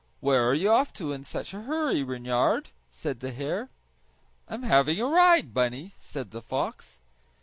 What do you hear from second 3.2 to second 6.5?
hare. "I'm having a ride, Bunny!" said the